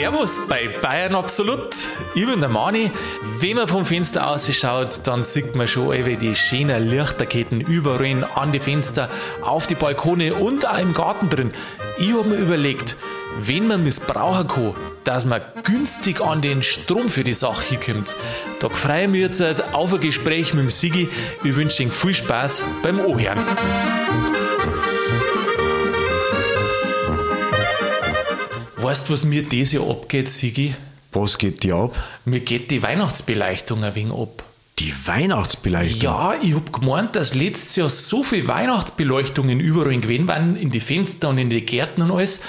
[0.00, 1.76] Servus bei Bayern Absolut.
[2.14, 2.90] Ich bin der Mani.
[3.38, 8.50] Wenn man vom Fenster ausschaut, dann sieht man schon wie die schönen Lichterketten überall an
[8.50, 9.10] die Fenster,
[9.42, 11.52] auf die Balkone und auch im Garten drin.
[11.98, 12.96] Ich habe mir überlegt,
[13.40, 14.74] wenn man missbrauchen kann,
[15.04, 18.16] dass man günstig an den Strom für die Sache hinkommt.
[18.58, 19.42] Da freue ich mich jetzt
[19.74, 21.10] auf ein Gespräch mit dem Sigi.
[21.44, 23.38] Ich wünsche Ihnen viel Spaß beim Ohren.
[28.82, 30.74] Weißt du, was mir dieses Jahr abgeht, Sigi?
[31.12, 32.02] Was geht dir ab?
[32.24, 34.42] Mir geht die Weihnachtsbeleuchtung ein wenig ab.
[34.78, 36.00] Die Weihnachtsbeleuchtung?
[36.00, 40.80] Ja, ich hab gemeint, dass letztes Jahr so viele Weihnachtsbeleuchtungen überall gewesen waren, in die
[40.80, 42.40] Fenster und in die Gärten und alles.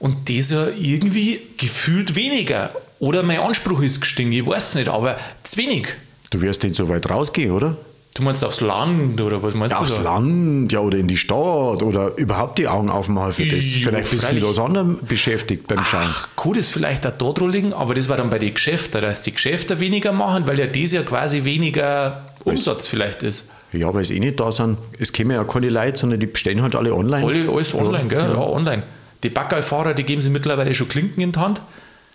[0.00, 2.74] Und das Jahr irgendwie gefühlt weniger.
[2.98, 5.86] Oder mein Anspruch ist gestiegen, ich weiß nicht, aber zu wenig.
[6.30, 7.76] Du wirst nicht so weit rausgehen, oder?
[8.18, 9.84] Du meinst aufs Land oder was meinst ja, du?
[9.84, 10.02] Aufs da?
[10.02, 13.64] Land, ja, oder in die Stadt oder überhaupt die Augen aufmachen für das.
[13.70, 14.42] Jo, vielleicht bist freilich.
[14.42, 16.02] du mit was anderem beschäftigt beim Schauen.
[16.04, 19.00] Ach, kann das vielleicht auch da dran liegen, aber das war dann bei den Geschäften,
[19.02, 23.48] dass die Geschäfte weniger machen, weil ja das ja quasi weniger Umsatz vielleicht ist.
[23.72, 24.78] Ja, weil sie eh nicht da sind.
[24.98, 27.24] Es kämen ja keine Leute, sondern die bestellen halt alle online.
[27.24, 28.20] Alle, alles online, ja.
[28.20, 28.30] gell?
[28.32, 28.82] Ja, online.
[29.22, 31.62] Die Backerfahrer, die geben sie mittlerweile schon Klinken in die Hand.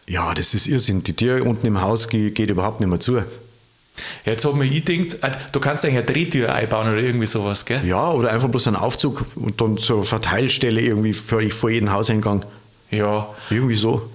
[0.07, 1.03] Ja, das ist Irrsinn.
[1.03, 3.21] Die Tür unten im Haus ge- geht überhaupt nicht mehr zu.
[4.25, 7.27] Ja, Jetzt hat mir ich gedacht, äh, du kannst eigentlich eine Drehtür einbauen oder irgendwie
[7.27, 7.85] sowas, gell?
[7.85, 11.91] Ja, oder einfach bloß einen Aufzug und dann so eine Verteilstelle irgendwie vor, vor jeden
[11.91, 12.45] Hauseingang.
[12.89, 13.29] Ja.
[13.49, 14.09] Irgendwie so.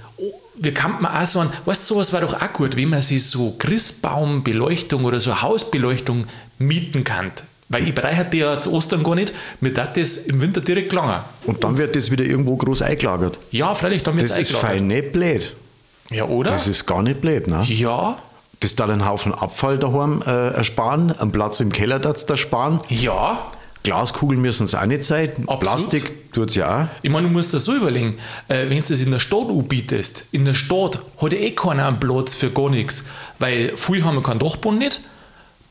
[0.61, 3.03] Wie kann man auch so ein, weißt du, sowas war doch auch gut, wenn man
[3.03, 6.27] sich so Christbaumbeleuchtung oder so Hausbeleuchtung
[6.59, 7.31] mieten kann.
[7.69, 10.93] Weil ich brauche die ja zu Ostern gar nicht, mir tat das im Winter direkt
[10.93, 11.27] langer.
[11.45, 13.39] Und dann wird das wieder irgendwo groß eingelagert.
[13.51, 15.55] Ja, freilich, da Das ist fein nicht blöd.
[16.11, 16.51] Ja, oder?
[16.51, 17.63] Das ist gar nicht blöd, ne?
[17.65, 18.17] ja,
[18.61, 22.81] Das da einen Haufen Abfall daheim äh, ersparen, einen Platz im Keller das da sparen.
[22.89, 23.39] ja.
[23.85, 25.31] Glaskugeln müssen es auch nicht sein.
[25.31, 25.61] Absolut.
[25.61, 26.89] Plastik tut es ja auch.
[27.03, 30.27] Ich meine, du musst dir so überlegen, äh, wenn du das in der Stadt anbietest,
[30.33, 33.05] in der Stadt hat eh keiner einen Platz für gar nichts.
[33.39, 35.01] Weil viele haben keinen Dachboden nicht,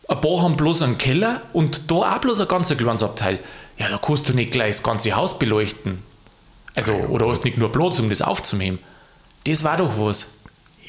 [0.07, 3.39] ein paar haben bloß einen Keller und da auch bloß ein ganz kleines Abteil.
[3.78, 6.01] Ja, da kannst du nicht gleich das ganze Haus beleuchten.
[6.75, 8.79] Also, oder hast nicht nur Platz, um das aufzunehmen.
[9.45, 10.37] Das war doch was.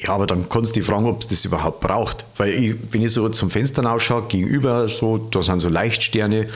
[0.01, 2.23] Ja, aber dann kannst du dich fragen, ob es das überhaupt braucht.
[2.37, 6.47] Weil ich, wenn ich so zum Fenster ausschaue, gegenüber so, da sind so Leuchtsterne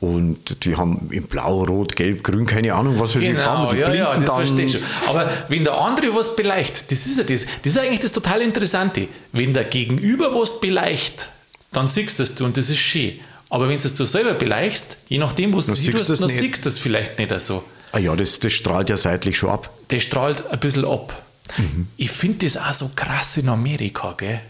[0.00, 3.74] und die haben in Blau, Rot, Gelb, Grün, keine Ahnung, was für sie Farben.
[3.74, 4.82] Genau, Die ja, ja, das verstehe ich schon.
[5.06, 7.46] Aber wenn der andere was beleicht, das ist ja das.
[7.62, 9.08] Das ist eigentlich das total Interessante.
[9.32, 11.30] Wenn der Gegenüber was beleicht,
[11.72, 13.20] dann siehst du es und das ist schön.
[13.50, 16.68] Aber wenn du es du selber beleichst, je nachdem, was du siehst, dann siehst du
[16.68, 17.64] es vielleicht nicht so.
[17.92, 19.70] Ah ja, das, das strahlt ja seitlich schon ab.
[19.90, 21.26] Der strahlt ein bisschen ab.
[21.58, 21.88] Mhm.
[21.96, 24.40] Ich finde das auch so krass in Amerika, gell?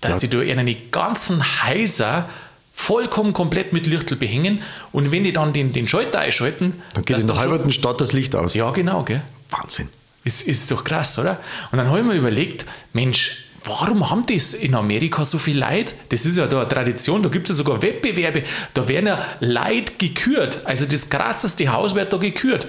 [0.00, 0.28] Dass Ja.
[0.28, 2.28] die da ihre ganzen Häuser
[2.74, 4.62] vollkommen komplett mit Lichtel behängen
[4.92, 8.12] und wenn die dann den, den Schalter einschalten, Dann geht in der halben Stadt das
[8.12, 8.54] Licht aus.
[8.54, 9.22] Ja, genau, gell?
[9.50, 9.88] Wahnsinn.
[10.24, 11.38] Ist, ist doch krass, oder?
[11.70, 15.94] Und dann habe ich mir überlegt, Mensch, warum haben das in Amerika so viel Leid?
[16.08, 18.42] Das ist ja da eine Tradition, da gibt es ja sogar Wettbewerbe,
[18.74, 20.62] da werden ja Leid gekürt.
[20.64, 22.66] Also das krasseste Haus wird da gekürt.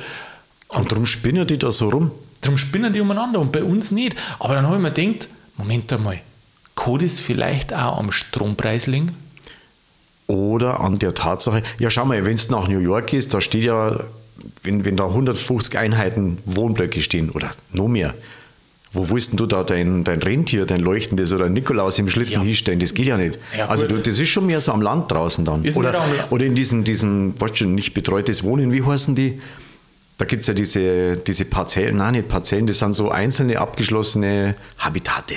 [0.67, 2.11] Und darum spinnen die da so rum.
[2.43, 4.15] Darum spinnen die umeinander und bei uns nicht.
[4.39, 6.19] Aber dann habe ich mir gedacht, Moment einmal,
[6.75, 9.15] kann das vielleicht auch am Strompreis liegen?
[10.27, 13.63] Oder an der Tatsache, ja schau mal, wenn du nach New York gehst, da steht
[13.63, 13.99] ja,
[14.63, 18.13] wenn, wenn da 150 Einheiten Wohnblöcke stehen oder noch mehr,
[18.93, 22.41] wo willst du da dein, dein Rentier, dein leuchtendes oder Nikolaus im Schlitten Ja.
[22.41, 22.79] hinstellen?
[22.79, 23.37] Das geht ja nicht.
[23.57, 25.65] Ja, also du, das ist schon mehr so am Land draußen dann.
[25.65, 29.41] Ist oder, oder in diesen, diesen, weißt du, nicht betreutes Wohnen, wie heißen die?
[30.17, 34.55] Da gibt es ja diese, diese Parzellen, nein, nicht Parzellen, das sind so einzelne abgeschlossene
[34.77, 35.35] Habitate.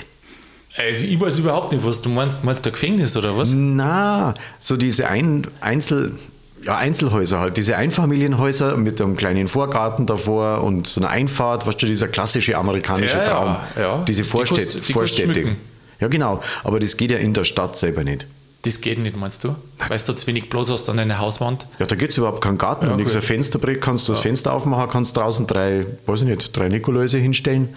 [0.77, 2.45] Also ich weiß überhaupt nicht, was du meinst.
[2.45, 3.51] Meinst du Gefängnis oder was?
[3.55, 6.17] Na, so diese Ein Einzel,
[6.63, 11.81] ja, Einzelhäuser halt, diese Einfamilienhäuser mit einem kleinen Vorgarten davor und so einer Einfahrt, weißt
[11.81, 13.57] du, dieser klassische amerikanische Ja, ja, Traum.
[13.79, 14.05] ja.
[14.07, 14.81] Diese Die Vorstädte.
[14.81, 15.33] die Vorstädte.
[15.33, 15.57] schmücken.
[16.01, 16.43] Ja, genau.
[16.63, 18.27] Aber das geht ja in der Stadt selber nicht.
[18.63, 19.55] Das geht nicht, meinst du?
[19.87, 21.67] Weißt du, zu wenig Platz hast an einer Hauswand?
[21.79, 23.15] Ja, da gibt es überhaupt keinen Garten, Ja, nichts.
[23.15, 27.19] Ein Fensterbrett kannst du das Fenster aufmachen, kannst draußen drei, weiß ich nicht, drei Nikoläuse
[27.19, 27.77] hinstellen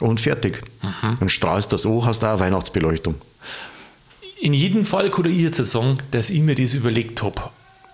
[0.00, 0.62] und fertig.
[0.82, 1.16] Mhm.
[1.18, 3.14] Dann strahlst das an, hast auch eine Weihnachtsbeleuchtung.
[4.40, 7.40] In jedem Fall kann ich jetzt sagen, dass ich mir das überlegt habe,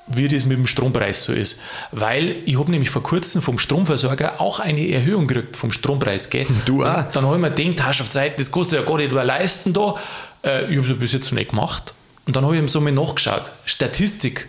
[0.06, 1.60] wie das mit dem Strompreis so ist.
[1.92, 6.30] Weil ich habe nämlich vor kurzem vom Stromversorger auch eine Erhöhung gekriegt vom Strompreis.
[6.30, 6.46] Gell?
[6.64, 7.06] Du auch?
[7.06, 9.94] Und Dann habe ich mir gedacht, Herrschaftszeit, das kostet ja gar nicht mehr leisten da.
[10.42, 11.94] Äh, ich habe es bis jetzt noch nicht gemacht.
[12.28, 13.52] Und dann habe ich ihm so mal nachgeschaut.
[13.64, 14.48] Statistik.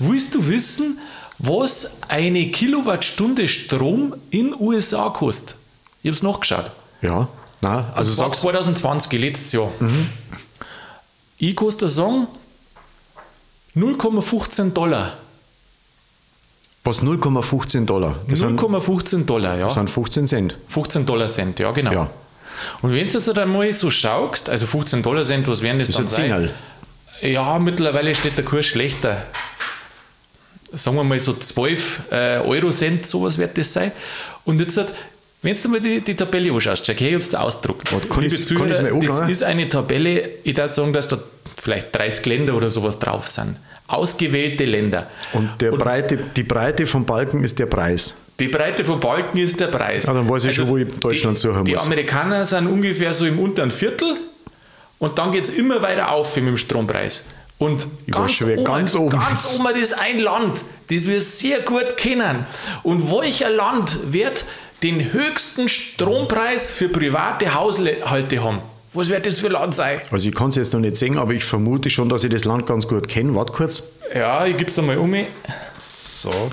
[0.00, 0.98] Willst du wissen,
[1.38, 5.54] was eine Kilowattstunde Strom in USA kostet?
[6.02, 6.72] Ich habe es nachgeschaut.
[7.02, 7.28] Ja,
[7.60, 9.70] na, also sagst 2020, letztes Jahr.
[11.38, 12.26] Ich kann dir sagen,
[13.76, 15.12] 0,15 Dollar.
[16.82, 18.16] Was 0,15 Dollar?
[18.28, 19.66] Das sind, 0,15 Dollar, ja.
[19.66, 20.58] das sind 15 Cent.
[20.66, 21.92] 15 Dollar Cent, ja, genau.
[21.92, 22.10] Ja.
[22.82, 25.88] Und wenn du jetzt dann mal so schaust, also 15 Dollar Cent, was wären das,
[25.88, 26.54] Das dann ist ein Zehnerl.
[27.22, 29.26] Ja, mittlerweile steht der Kurs schlechter.
[30.72, 33.90] Sagen wir mal so 12 äh, Euro Cent, sowas wird das sein.
[34.44, 34.92] Und jetzt, hat-
[35.42, 37.92] wenn du mal die, die Tabelle anschaust, Jack, ich habe es ausgedruckt.
[37.92, 41.08] Warte, kann Liebe ich's- kann ich's Zuhörer, das ist eine Tabelle, ich würde sagen, dass
[41.08, 41.18] da
[41.56, 43.56] vielleicht 30 Länder oder sowas drauf sind.
[43.88, 45.08] Ausgewählte Länder.
[45.32, 48.14] Und, der Breite, die Breite vom Balken ist der Preis.
[48.38, 50.06] Die Breite von Balken ist der Preis.
[50.08, 51.84] Also Ja, dann weiß ich schon, wo ich Deutschland die, suchen Die muss.
[51.84, 54.16] Amerikaner sind ungefähr so im unteren Viertel
[55.00, 57.24] und dann geht es immer weiter auf mit dem Strompreis.
[57.58, 59.58] Und Ich weiß schon, wer ganz oben ganz ist.
[59.60, 62.46] oben ist ein Land, das wir sehr gut kennen.
[62.84, 64.44] Und welcher Land wird
[64.82, 68.60] den höchsten Strompreis für private Haushalte haben?
[68.94, 70.00] Was wird das für ein Land sein?
[70.10, 72.44] Also ich kann es jetzt noch nicht sehen, aber ich vermute schon, dass ich das
[72.44, 73.34] Land ganz gut kenne.
[73.34, 73.82] Warte kurz.
[74.14, 75.14] Ja, ich gebe es einmal um.
[75.86, 76.50] So.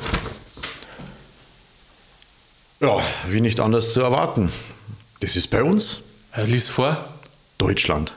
[2.80, 2.98] Ja,
[3.30, 4.52] wie nicht anders zu erwarten.
[5.22, 6.04] Das ist bei uns
[6.36, 6.98] Äh, Lies vor.
[7.58, 8.14] Deutschland.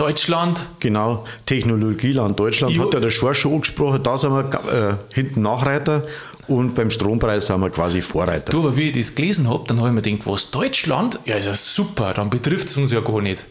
[0.00, 2.84] Deutschland, Genau, Technologieland Deutschland Jo.
[2.84, 6.04] hat ja der Schwar schon angesprochen, da sind wir äh, hinten Nachreiter
[6.48, 8.50] und beim Strompreis sind wir quasi Vorreiter.
[8.50, 11.20] Du, aber wie ich das gelesen habe, dann habe ich mir gedacht, was, Deutschland?
[11.26, 13.46] Ja, ist ja super, dann betrifft es uns ja gar nicht.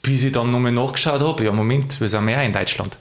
[0.00, 2.96] Bis ich dann nochmal nachgeschaut habe, ja, Moment, wir sind ja auch in Deutschland.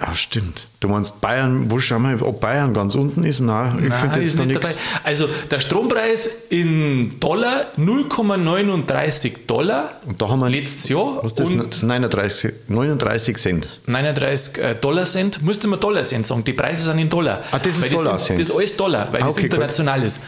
[0.00, 0.66] Ja, stimmt.
[0.80, 3.38] Du meinst Bayern, wo schauen wir, ob Bayern ganz unten ist?
[3.38, 4.80] Nein, ich finde jetzt da nicht nichts.
[5.04, 11.40] Also der Strompreis in Dollar 0,39 Dollar Und da haben wir letztes Jahr Was ist
[11.40, 11.50] das?
[11.50, 13.68] und 39, 39 Cent.
[13.86, 17.42] 39 äh, Dollar Cent, musste man Dollar Cent sagen, die Preise sind in Dollar.
[17.52, 18.40] Ah, das ist Weil Dollar Das, Cent.
[18.40, 19.52] das ist alles Dollar, weil Ah, das okay, gut.
[19.54, 20.20] international ist.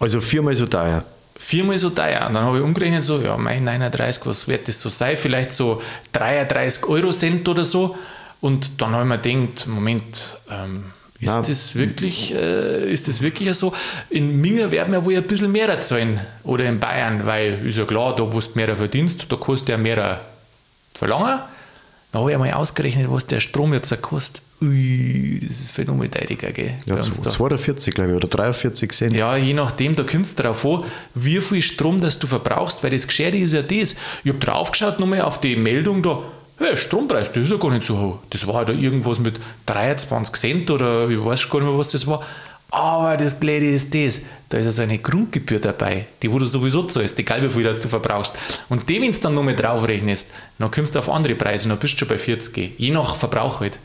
[0.00, 1.04] Also viermal so teuer.
[1.36, 2.26] viermal so teuer.
[2.26, 5.16] Und dann habe ich umgerechnet, so, ja, mein 39, was wird das so sein?
[5.16, 5.82] Vielleicht so
[6.12, 7.96] 33 Euro Cent oder so.
[8.40, 10.84] Und dann habe ich mir gedacht, Moment, ähm,
[11.20, 13.72] ist, Na, das wirklich, äh, ist das wirklich so?
[14.08, 16.20] In Minger werden wir wohl ein bisschen mehr zahlen.
[16.44, 19.78] Oder in Bayern, weil ist ja klar, da wo du mehr verdienst, da kostet ja
[19.78, 20.20] mehr
[20.94, 21.40] verlangen.
[22.12, 24.42] Da habe ich einmal ausgerechnet, was der Strom jetzt kostet.
[24.62, 26.74] Ui, das ist phänomenal teuriger, gell?
[26.88, 27.30] Ja, bei uns da.
[27.30, 29.14] 42, glaube ich, oder 43 Cent.
[29.14, 30.84] Ja, je nachdem, da kommt es darauf an,
[31.14, 33.94] wie viel Strom das du verbrauchst, weil das Geschere ist ja das.
[34.24, 36.22] Ich habe draufgeschaut nochmal auf die Meldung da,
[36.58, 38.18] hey, Strompreis, das ist ja gar nicht so hoch.
[38.30, 42.06] Das war da irgendwas mit 23 Cent oder ich weiß gar nicht mehr, was das
[42.06, 42.22] war.
[42.70, 44.20] Aber das Blöde ist das,
[44.50, 47.62] da ist ja so eine Grundgebühr dabei, die wo du sowieso zahlst, egal wie viel
[47.62, 48.34] das du verbrauchst.
[48.68, 50.28] Und dem, wenn du dann nochmal draufrechnest,
[50.58, 53.60] dann kommst du auf andere Preise, dann bist du schon bei 40, je nach Verbrauch
[53.60, 53.78] halt.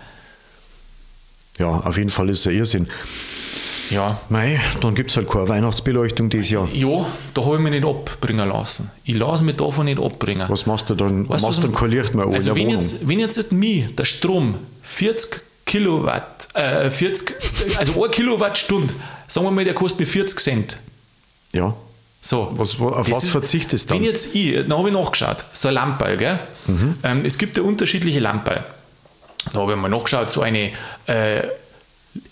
[1.60, 2.88] Ja, auf jeden Fall ist es ein Irrsinn.
[3.94, 6.68] Ja, Mei, dann gibt es halt keine Weihnachtsbeleuchtung dieses Jahr.
[6.74, 8.92] Ja, da habe ich mich nicht abbringen lassen.
[9.06, 10.48] Ich lasse mich davon nicht abbringen.
[10.50, 11.30] Was machst du dann?
[11.30, 14.06] Weißt du, machst was dann kein Licht mehr also wenn jetzt, wenn jetzt mir der
[14.06, 17.34] Strom 40 Kilowatt, äh, 40,
[17.78, 18.94] also 1 Kilowattstunde,
[19.28, 20.78] sagen wir mal, der kostet mir 40 Cent.
[21.54, 21.74] ja.
[22.26, 22.52] So.
[22.56, 24.02] Was- auf was verzichtest du dann?
[24.02, 26.40] Wenn jetzt ich, dann habe ich nachgeschaut, so ein Lampe, gell?
[26.68, 26.96] Mhm.
[27.04, 28.60] Ähm, es gibt ja unterschiedliche Lampen.
[29.52, 30.72] Da habe ich mal nachgeschaut, so eine
[31.06, 31.42] äh,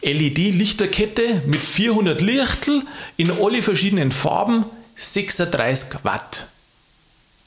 [0.02, 2.84] LED-Lichterkette mit 400 Lichtel
[3.18, 6.48] in alle verschiedenen Farben, 36 Watt.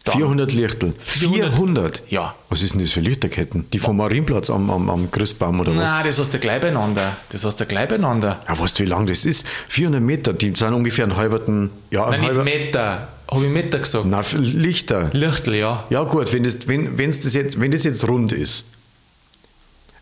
[0.04, 0.92] Dann- 400 Lichtel.
[1.00, 1.52] 400?
[1.54, 2.02] 400?
[2.10, 2.34] Ja.
[2.50, 3.64] Was ist denn das für Lichterketten?
[3.72, 5.90] Die vom Marienplatz am, am, am Christbaum oder was?
[5.90, 7.16] Nein, das hast du gleich beieinander.
[7.30, 8.40] Das hast du gleich beieinander.
[8.46, 9.46] Ja, weißt du, wie lang das ist?
[9.68, 13.08] 400 Meter, die sind ungefähr einen halben, ja, Nein, nicht halben, Meter.
[13.30, 14.04] Habe ich Meter gesagt?
[14.06, 15.08] na, für Lichter.
[15.14, 15.84] Lichtel, ja.
[15.88, 18.66] Ja gut, wenn das, wenn, wenn's das jetzt, wenn das jetzt rund ist,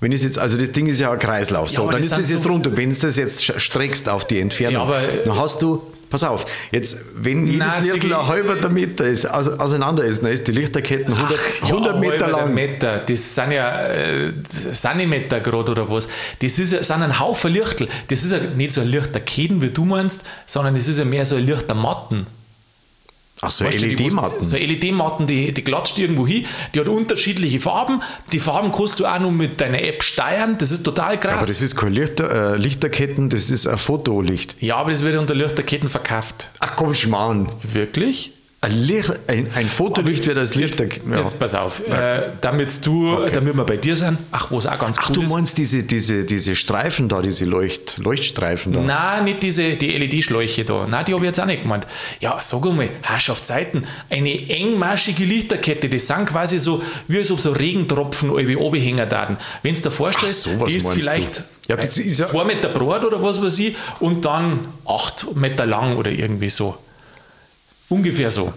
[0.02, 2.18] wenn es jetzt, also das Ding ist ja ein Kreislauf, Ja, so, dann das ist
[2.18, 2.50] das jetzt so-.
[2.50, 5.80] Und wenn du das jetzt streckst auf die Entfernung, Ja, aber, äh, dann hast du,
[6.10, 10.48] pass auf, jetzt, wenn jedes Nein, Lichtel ein halber Meter ist, auseinander ist, dann ist
[10.48, 12.52] die Lichterketten 100, 100 ja, Meter lang.
[12.52, 12.96] Meter.
[12.96, 16.08] Das sind ja äh, Zentimeter gerade oder was.
[16.40, 17.88] Das ist sind ein Haufen Lichtel.
[18.08, 21.24] Das ist ja nicht so ein Lichterketen, wie du meinst, sondern das ist ja mehr
[21.24, 22.26] so ein Lichtermatten.
[23.44, 24.44] Ach so, Weißt LED-Matten.
[24.44, 28.00] So LED-Matten, die, die klatscht irgendwo hin, die hat unterschiedliche Farben.
[28.30, 30.56] Die Farben kannst du auch noch mit deiner App steuern.
[30.58, 31.32] Das ist total krass.
[31.34, 34.54] aber das ist kein Lichter, äh, Lichterketten, das ist ein Fotolicht.
[34.60, 36.50] ja, aber das wird unter Lichterketten verkauft.
[36.60, 37.48] Ach komm, Schmarrn.
[37.64, 38.32] Wirklich?
[38.64, 40.84] Ein, Licht, ein, ein Fotolicht wird als Lichter.
[40.84, 41.18] ja.
[41.18, 44.98] Jetzt pass auf, äh, damit du, damit wir bei dir sind, ach, was auch ganz
[45.00, 45.30] Ach, cool du ist.
[45.32, 48.80] meinst diese, diese, diese Streifen da, diese Leucht, Leuchtstreifen da?
[48.80, 50.86] Nein, nicht diese die LED-Schläuche da.
[50.86, 51.88] Nein, die habe ich jetzt auch nicht gemeint.
[52.20, 57.50] Ja, sag einmal, Herrschaftszeiten, eine engmaschige Lichterkette, das sind quasi so, wie als ob so
[57.50, 59.38] Regentropfen irgendwie oben hängen würden.
[59.64, 61.42] Wenn du dir vorstellst, Ach, die ist vielleicht du.
[61.70, 65.66] Ja, das ist ja- zwei Meter breit oder was weiß ich und dann acht Meter
[65.66, 66.76] lang oder irgendwie so.
[67.92, 68.54] Ungefähr so.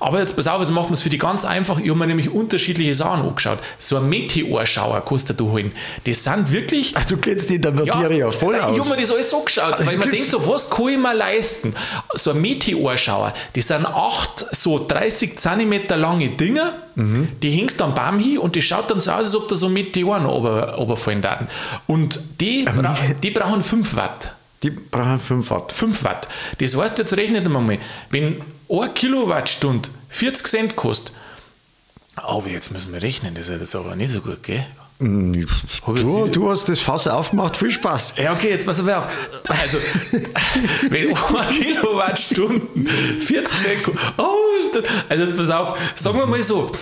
[0.00, 1.78] Aber jetzt pass auf, jetzt machen wir es für die ganz einfach.
[1.78, 3.58] Ich habe mir nämlich unterschiedliche Sachen angeschaut.
[3.78, 5.72] So ein Meteorschauer kostet du holen.
[6.04, 6.94] Das sind wirklich.
[6.96, 8.72] Ach, du kennst die in der Materie ja, voll aus.
[8.72, 10.96] Ich habe mir das alles angeschaut, also weil ich mir denke, so, was kann ich
[10.96, 11.74] mir leisten?
[12.14, 17.28] So ein Meteorschauer, das sind acht so 30 Zentimeter lange Dinger, mhm.
[17.42, 19.68] die hängst am Baum hin und die schaut dann so aus, als ob da so
[19.68, 21.48] Meteoren runterfallen würden.
[21.86, 24.32] Und die, bra die brauchen 5 Watt.
[24.62, 25.72] Die brauchen 5 Watt.
[25.72, 26.28] 5 Watt.
[26.56, 27.78] Das heißt, jetzt rechnet man mal,
[28.08, 31.12] wenn 1 Kilowattstunde 40 Cent kostet,
[32.16, 34.66] aber jetzt müssen wir rechnen, das ist jetzt aber nicht so gut, gell?
[35.00, 38.14] Du, du, hast das Fass aufgemacht, viel Spaß.
[38.20, 39.06] Ja, okay, jetzt pass auf.
[39.46, 39.78] Also,
[40.90, 41.18] wenn 1
[41.56, 42.88] Kilowattstunden
[43.20, 43.98] 40 Sekunden.
[44.16, 44.24] Oh,
[45.08, 46.72] also jetzt pass auf, sagen wir mal so,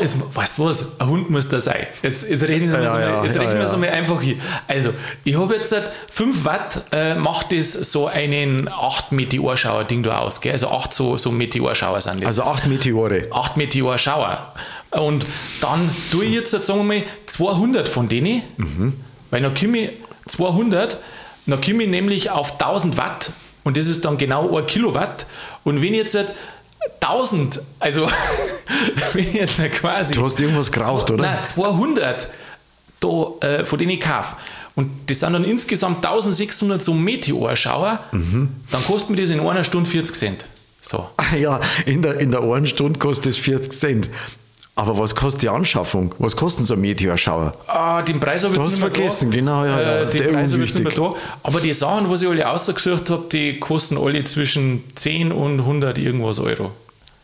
[0.00, 1.86] jetzt, weißt du was, ein Hund muss da sein.
[2.02, 4.36] Jetzt, jetzt reden wir ja, ja, ja, ja, mal einfach hier.
[4.66, 5.74] Also, ich habe jetzt
[6.12, 10.52] 5 Watt, äh, macht das so einen 8 Meteorschauer-Ding da aus, gell?
[10.52, 12.30] Also 8 so, so Meteorschauer sind das.
[12.30, 13.28] Also 8 Meteore.
[13.30, 14.54] 8 Meteorschauer.
[14.90, 15.24] Und
[15.60, 18.94] dann tue ich jetzt, sagen wir mal, 200 von denen, mhm.
[19.30, 19.90] weil dann komme ich
[20.26, 20.98] 200,
[21.46, 23.32] dann komme ich nämlich auf 1000 Watt
[23.62, 25.26] und das ist dann genau 1 Kilowatt.
[25.64, 26.16] Und wenn ich jetzt
[27.00, 28.08] 1000, also
[29.12, 30.14] wenn ich jetzt quasi.
[30.14, 31.24] Du hast irgendwas geraucht, zwei, oder?
[31.24, 32.28] Nein, 200
[33.00, 33.08] da,
[33.40, 34.36] äh, von denen ich kaufe.
[34.74, 38.48] Und das sind dann insgesamt 1600 so Meteorschauer, mhm.
[38.70, 40.46] dann kostet mir das in einer Stunde 40 Cent.
[40.80, 41.08] So.
[41.38, 44.10] Ja, in der, in der einen Stunde kostet es 40 Cent.
[44.76, 46.14] Aber was kostet die Anschaffung?
[46.18, 47.52] Was kostet so ein Meteorschauer?
[47.66, 49.36] Ah, den Preis habe ich jetzt nicht mehr vergessen, da.
[49.36, 49.80] genau, ja.
[49.80, 50.00] ja.
[50.02, 51.18] Äh, den Preis habe ich jetzt nicht mehr da.
[51.42, 55.98] Aber die Sachen, was ich alle ausgesucht habe, die kosten alle zwischen 10 und 100
[55.98, 56.70] irgendwas Euro.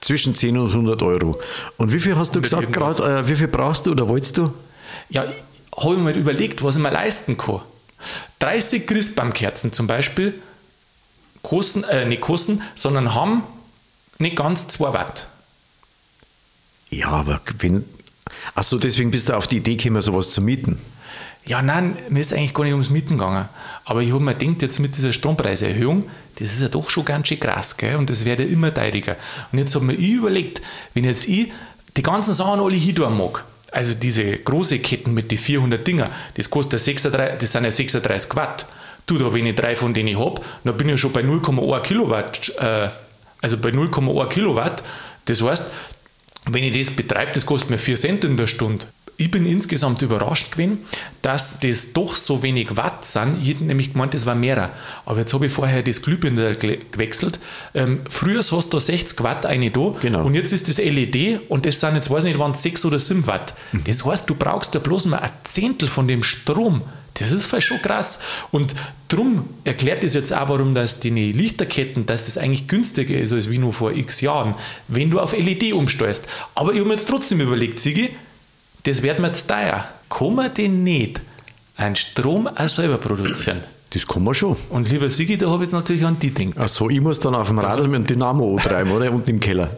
[0.01, 1.39] Zwischen 10 und 100 Euro.
[1.79, 4.53] Und wie viel hast du gesagt gerade, äh, wie viel brauchst du oder wolltest du?
[5.09, 5.25] Ja,
[5.77, 7.63] habe ich mir überlegt, was ich mir leisten kann.
[8.41, 10.35] 30 Christbaumkerzen zum Beispiel
[11.43, 13.45] kosten, äh, nicht kosten, sondern haben
[14.19, 15.29] nicht ganz 2 Watt.
[16.97, 17.85] Ja, aber wenn.
[18.55, 20.79] Achso, deswegen bist du auf die Idee gekommen, sowas zu mieten.
[21.45, 23.49] Ja, nein, mir ist eigentlich gar nicht ums Mieten gegangen.
[23.85, 27.29] Aber ich habe mir gedacht, jetzt mit dieser Strompreiserhöhung, das ist ja doch schon ganz
[27.29, 27.97] schön krass, gell?
[27.97, 29.17] Und das wird ja immer teurer.
[29.53, 30.63] Und jetzt habe mir ich überlegt,
[30.95, 31.53] wenn jetzt ich
[31.97, 36.49] die ganzen Sachen alle hier mag, also diese große Ketten mit den 400 Dinger, das
[36.49, 38.67] kostet 36, das sind ja 36 Watt.
[39.07, 42.53] Du, da, wenn ich drei von denen habe, dann bin ich schon bei 0,1 Kilowatt,
[42.59, 42.89] äh,
[43.41, 44.83] also bei 0,1 Kilowatt.
[45.27, 45.65] Das heißt,
[46.51, 48.87] wenn ich das betreibe, das kostet mir 4 Cent in der Stunde.
[49.19, 50.81] Ich bin insgesamt überrascht gewesen,
[51.23, 53.41] dass das doch so wenig Watt sind.
[53.41, 54.71] Ich hätte nämlich gemeint, das war mehr.
[55.07, 57.41] Aber jetzt habe ich vorher das Glühbirne gewechselt.
[57.73, 60.25] Ähm, früher hast du 60 Watt eine da genau.
[60.25, 62.99] und jetzt ist das LED und das sind jetzt, weiß ich nicht, waren 6 oder
[62.99, 63.55] 7 Watt.
[63.73, 63.85] Mhm.
[63.85, 66.83] Das heißt, du brauchst ja bloß mal ein Zehntel von dem Strom,
[67.19, 68.19] das ist vielleicht schon krass.
[68.51, 68.75] Und
[69.09, 73.51] darum erklärt es jetzt auch, warum das die Lichterketten, dass das eigentlich günstiger ist als
[73.51, 74.55] wie nur vor x Jahren,
[74.89, 76.27] wenn du auf LED umstellst.
[76.55, 78.11] Aber ich habe mir jetzt trotzdem überlegt, Sigi,
[78.85, 79.89] das wird mir jetzt teuer.
[80.09, 81.21] Kann man denn nicht
[81.77, 83.63] einen Strom auch selber produzieren?
[83.91, 84.57] Das kann man schon.
[84.71, 86.59] Und lieber Sigi, da habe ich natürlich an die gedacht.
[86.59, 89.11] Achso, ich muss dann auf dem Radl mit dem Dynamo treiben, oder?
[89.13, 89.71] Unten im Keller.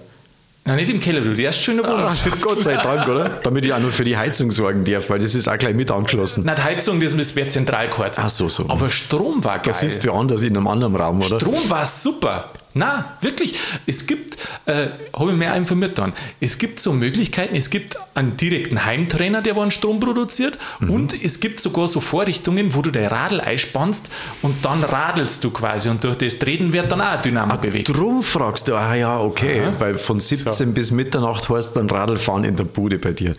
[0.69, 3.41] Nein, nicht im Keller, du schon in der Wohnung Ach, Gott sei Dank, oder?
[3.43, 5.91] Damit ich auch nur für die Heizung sorgen darf, weil das ist auch gleich mit
[5.91, 6.45] angeschlossen.
[6.45, 8.19] Nein, die Heizung, das wäre zentral kurz.
[8.19, 8.67] Ach so, so.
[8.69, 9.63] Aber Strom war geil.
[9.65, 11.41] Das sitzt woanders in einem anderen Raum, oder?
[11.41, 12.53] Strom war super.
[12.79, 13.59] Na, wirklich.
[13.87, 18.37] Es gibt, äh, habe ich mir informiert dann, es gibt so Möglichkeiten, es gibt einen
[18.37, 20.91] direkten Heimtrainer, der einen Strom produziert mhm.
[20.91, 24.09] und es gibt sogar so Vorrichtungen, wo du dein Radl einspannst
[24.43, 27.57] und dann radelst du quasi und durch das Treten wird dann auch ein Dynamo ah,
[27.57, 27.89] bewegt.
[27.89, 29.75] Drum fragst du, ah ja, okay, Aha.
[29.79, 30.67] weil von 17 so.
[30.67, 33.35] bis Mitternacht heißt dann Radlfahren in der Bude bei dir.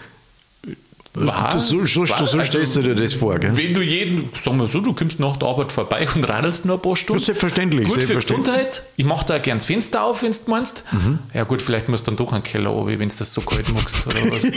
[1.27, 1.67] Was?
[1.67, 3.55] So, so, so, so also, stellst du dir das vor, gell?
[3.55, 6.77] Wenn du jeden, sagen wir so, du kommst nach der Arbeit vorbei und radelst nur
[6.77, 7.15] ein paar Stunden.
[7.15, 7.87] Das ist selbstverständlich.
[7.87, 8.47] Gut selbstverständlich.
[8.47, 8.83] für Gesundheit.
[8.95, 10.83] Ich mache da gerne das Fenster auf, wenn du meinst.
[10.91, 11.19] Mhm.
[11.33, 13.71] Ja gut, vielleicht musst du dann doch einen Keller oben, wenn du das so kalt
[13.73, 14.41] magst oder was.
[14.43, 14.49] so,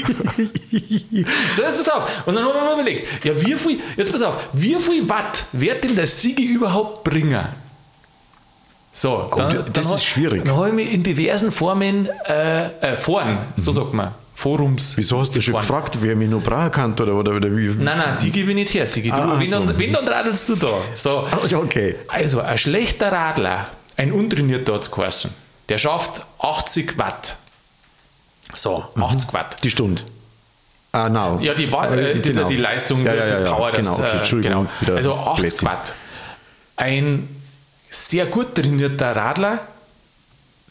[1.63, 2.27] jetzt pass auf.
[2.27, 5.47] Und dann haben wir mal überlegt, ja wie viel, jetzt pass auf, wie viel Watt
[5.53, 7.45] wird denn der Sigi überhaupt bringen?
[8.93, 10.45] So, dann, oh, das dann ist schwierig.
[10.45, 13.75] Dann habe ich mich in diversen Formen, äh, äh, Foren, so mhm.
[13.75, 14.97] sagt man, Forums.
[14.97, 16.93] Wieso hast du schon gefragt, wer mich noch brauchen kann?
[16.95, 17.69] Oder, oder, oder wie?
[17.69, 18.89] Nein, nein, die gebe ich nicht her.
[18.89, 19.13] Sigi.
[19.13, 19.65] Ah, wenn, so.
[19.65, 20.81] dann, wenn, dann radelst du da.
[20.95, 21.29] So.
[21.55, 21.95] Okay.
[22.09, 25.29] Also, ein schlechter Radler, ein untrainierter hat es
[25.69, 27.37] der schafft 80 Watt.
[28.57, 29.33] So, 80 mhm.
[29.33, 29.63] Watt.
[29.63, 30.03] Die Stunde.
[30.91, 31.39] Ah, now.
[31.41, 32.49] Ja, die, äh, das genau.
[32.49, 33.71] die Leistung ja, ja, ja, Power.
[33.71, 34.67] Genau, okay, äh, genau.
[34.89, 35.69] Also 80 Blödsinn.
[35.69, 35.95] Watt.
[36.77, 37.29] Ein
[37.89, 39.61] sehr gut trainierter Radler,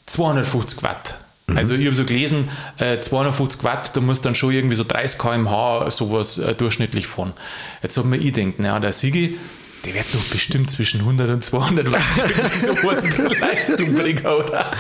[0.08, 1.18] 250 Watt.
[1.52, 1.58] Mhm.
[1.58, 5.20] Also ich habe so gelesen, äh, 250 Watt, da muss dann schon irgendwie so 30
[5.20, 7.34] km/h sowas äh, durchschnittlich fahren.
[7.82, 9.38] Jetzt hat man ich gedacht, naja, der Sigi,
[9.86, 12.02] der wird doch bestimmt zwischen 100 und 200 Watt
[12.54, 13.02] sowas
[13.40, 14.72] Leistung bringen, oder?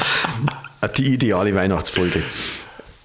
[0.97, 2.23] Die ideale Weihnachtsfolge.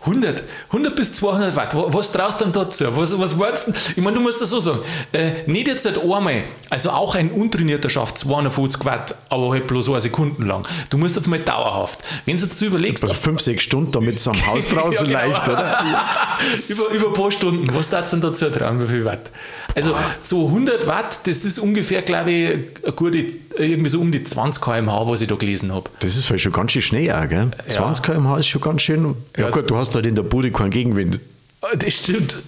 [0.07, 1.75] 100, 100 bis 200 Watt.
[1.75, 2.85] Was traust du dann dazu?
[2.97, 3.73] Was, was warst du?
[3.73, 4.79] Ich meine, du musst das so sagen.
[5.13, 9.89] Äh, nicht jetzt halt einmal, also auch ein untrainierter schafft 250 Watt, aber halt bloß
[9.89, 10.67] eine Sekunde lang.
[10.91, 11.99] Du musst jetzt mal dauerhaft.
[12.25, 13.03] Wenn du jetzt überlegst.
[13.03, 15.35] Also fünf, sechs Stunden, damit es am Haus draußen ja, genau.
[15.35, 15.81] leicht, oder?
[16.69, 17.75] über, über ein paar Stunden.
[17.75, 18.81] Was darfst du denn dazu trauen?
[18.83, 19.31] Wie viel Watt?
[19.75, 22.49] Also so 100 Watt, das ist ungefähr, glaube ich,
[22.83, 23.19] eine gute,
[23.59, 25.91] irgendwie so um die 20 km/h, was ich da gelesen habe.
[26.01, 27.51] Das ist vielleicht schon ganz schön schnell auch, gell?
[27.69, 29.17] 20 km/h ist schon ganz schön.
[29.37, 31.21] Ja, ja, gut, du hast halt in der Bude keinen Gegenwind.
[31.63, 32.39] Ah, das stimmt.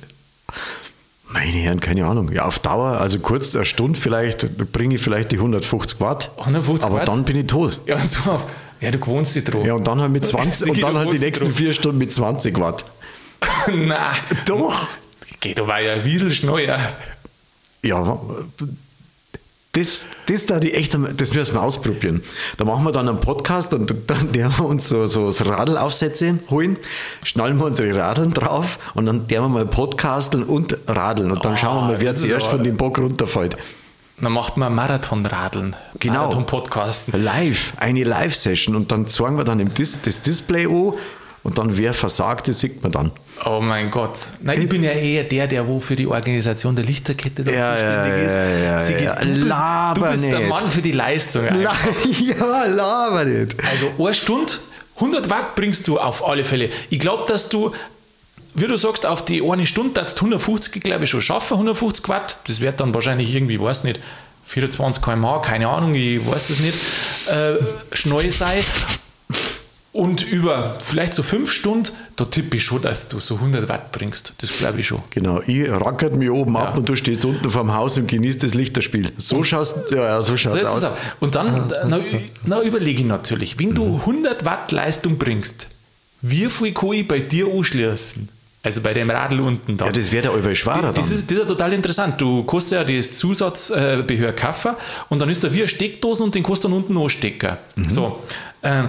[1.30, 2.32] Meine Herren, keine Ahnung.
[2.32, 6.30] Ja, auf Dauer, also kurz eine Stunde vielleicht, bringe ich vielleicht die 150 Watt.
[6.38, 7.08] 150 aber Watt?
[7.08, 7.80] dann bin ich tot.
[7.86, 8.46] Ja, und so auf.
[8.80, 9.64] Ja, du gewohnst dich dran.
[9.64, 12.58] Ja, und dann halt mit 20 und dann halt die nächsten vier Stunden mit 20
[12.58, 12.84] Watt.
[13.66, 14.16] Nein.
[14.46, 14.88] Doch.
[15.40, 16.92] Geht aber ja wieder schneller.
[17.82, 18.18] Ja,
[19.78, 22.22] das, das da die echt, das müssen wir ausprobieren.
[22.56, 26.76] Da machen wir dann einen Podcast und dann werden wir uns so, so, Radlaufsätze holen,
[27.22, 31.54] schnallen wir unsere Radeln drauf und dann werden wir mal podcasten und radeln und dann
[31.54, 33.56] oh, schauen wir mal, wer zuerst von dem Bock runterfällt.
[34.20, 35.76] Dann macht man Marathon-Radeln.
[36.00, 36.14] Genau.
[36.14, 37.22] Marathon-Podcasten.
[37.22, 40.94] Live, eine Live-Session und dann zeigen wir dann das Display an
[41.44, 43.12] und dann wer versagt, das sieht man dann.
[43.44, 44.18] Oh mein Gott.
[44.40, 47.76] Nein, ich bin ja eher der, der wo für die Organisation der Lichterkette da ja,
[47.76, 48.34] zuständig ist.
[48.34, 49.14] Ja, ja, Sigi, ja.
[49.14, 49.52] Du, bist,
[49.96, 51.44] du bist der Mann für die Leistung.
[52.20, 53.56] ja, laber nicht.
[53.70, 54.52] Also eine Stunde,
[54.96, 56.70] 100 Watt bringst du auf alle Fälle.
[56.90, 57.72] Ich glaube, dass du,
[58.54, 62.38] wie du sagst, auf die eine Stunde darfst 150, glaube ich, schon schaffen, 150 Watt.
[62.46, 64.00] Das wird dann wahrscheinlich irgendwie, weiß nicht,
[64.46, 66.78] 24 km/h, keine Ahnung, ich weiß es nicht,
[67.28, 67.56] äh,
[67.94, 68.64] schnell sein.
[69.90, 73.90] Und über vielleicht so fünf Stunden, da tippe ich schon, dass du so 100 Watt
[73.90, 74.34] bringst.
[74.38, 75.00] Das glaube ich schon.
[75.10, 76.66] Genau, ich rackert mir oben ja.
[76.66, 79.12] ab und du stehst unten vorm Haus und genießt das Lichterspiel.
[79.16, 80.84] So schaust ja, so schaut's so aus.
[80.84, 80.92] aus.
[81.20, 82.00] Und dann, na,
[82.44, 85.68] na, überlege ich natürlich, wenn du 100 Watt Leistung bringst,
[86.20, 88.28] wie viel kann ich bei dir anschließen?
[88.62, 89.86] Also bei dem Radl unten da.
[89.86, 92.20] Ja, das wäre ja schwerer das Ist, das ist ja total interessant.
[92.20, 94.72] Du kannst ja das Zusatzbehör kaufen
[95.08, 97.56] und dann ist da wie eine Steckdose und den kannst du dann unten anstecken.
[97.76, 97.88] Mhm.
[97.88, 98.22] So.
[98.60, 98.84] Äh,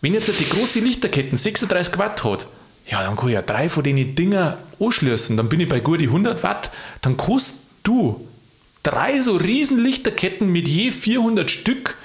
[0.00, 2.48] wenn jetzt die große Lichterkette 36 Watt hat,
[2.90, 5.36] ja, dann kann ich ja drei von den Dinger anschließen.
[5.36, 6.70] Dann bin ich bei gut 100 Watt.
[7.02, 8.26] Dann kostet du
[8.82, 11.97] drei so riesen Lichterketten mit je 400 Stück.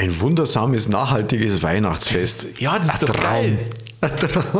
[0.00, 2.44] Ein wundersames, nachhaltiges Weihnachtsfest.
[2.44, 3.58] Das ist, ja, das ist doch geil.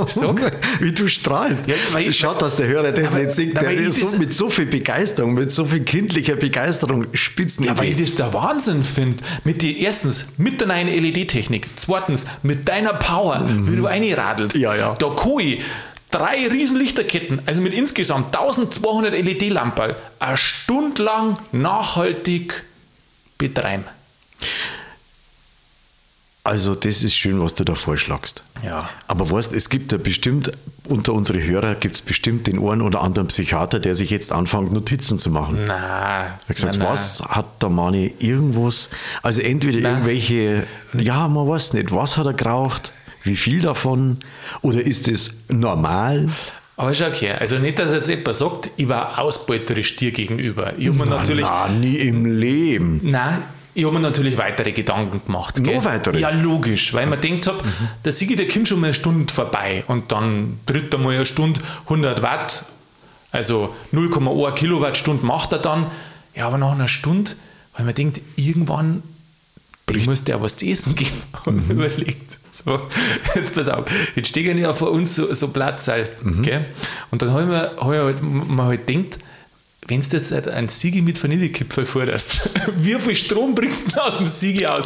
[0.09, 0.35] So?
[0.81, 1.68] Wie du strahlst.
[1.68, 3.57] Ja, weil, Schaut, dass der Hörer das aber, nicht sieht.
[3.57, 7.64] Der ist so, mit so viel Begeisterung, mit so viel kindlicher Begeisterung spitzen.
[7.64, 9.18] Ja, weil ich das der Wahnsinn finde.
[9.44, 11.68] Mit die, erstens, mit der neuen LED-Technik.
[11.77, 13.70] Zweitens, mit deiner Power, mhm.
[13.70, 14.57] wie du einradelst.
[14.57, 14.94] Ja, ja.
[14.94, 15.62] Kann ich
[16.11, 22.64] drei Riesenlichterketten, also mit insgesamt 1200 LED-Lampen, eine Stunde lang nachhaltig
[23.37, 23.85] betreiben.
[26.48, 28.42] Also das ist schön, was du da vorschlagst.
[28.64, 28.88] Ja.
[29.06, 30.50] Aber weißt, es gibt ja bestimmt,
[30.88, 34.72] unter unsere Hörer gibt es bestimmt den einen oder anderen Psychiater, der sich jetzt anfängt,
[34.72, 35.64] Notizen zu machen.
[35.66, 36.32] Nein.
[36.48, 38.88] Er gesagt, na, was hat der Mani irgendwas,
[39.22, 39.90] also entweder na.
[39.90, 44.16] irgendwelche, ja, man weiß nicht, was hat er geraucht, wie viel davon,
[44.62, 46.30] oder ist es normal?
[46.78, 50.72] Aber schau okay, also nicht, dass jetzt jemand sagt, ich war ausbeuterisch dir gegenüber.
[50.78, 51.44] Ich habe natürlich.
[51.44, 53.00] Nein, nie im Leben.
[53.02, 53.42] Nein,
[53.78, 55.60] ich habe mir natürlich weitere Gedanken gemacht.
[55.60, 56.18] Noch weitere?
[56.18, 57.70] Ja, logisch, weil man denkt, hab, mhm.
[58.04, 61.24] der Sigi, der kommt schon mal eine Stunde vorbei und dann tritt er mal eine
[61.24, 62.64] Stunde 100 Watt,
[63.30, 65.86] also 0,1 Kilowattstunde macht er dann.
[66.34, 67.30] Ja, aber nach einer Stunde,
[67.76, 69.04] weil man denkt, irgendwann
[70.06, 71.76] muss der was zu essen geben und mhm.
[71.76, 72.36] überlegt.
[72.50, 72.80] So,
[73.36, 73.84] jetzt pass auf,
[74.16, 75.88] jetzt stehen ja vor uns so, so Platz.
[76.24, 76.40] Mhm.
[76.40, 76.60] Okay?
[77.12, 79.18] Und dann habe ich mir, hab ich halt, mir halt gedacht,
[79.88, 84.29] wenn du jetzt ein Siegi mit Vanillekipferl forderst, wie viel Strom bringst du aus dem
[84.29, 84.85] Siegi aus?